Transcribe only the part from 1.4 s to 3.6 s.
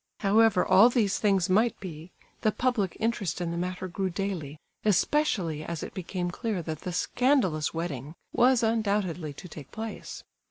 might be, the public interest in the